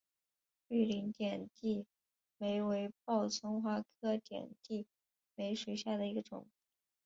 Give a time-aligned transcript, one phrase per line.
[0.67, 1.85] 绿棱点地
[2.39, 4.87] 梅为报春花科点地
[5.35, 6.47] 梅属下的一个种。